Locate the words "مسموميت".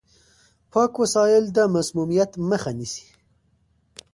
1.75-2.31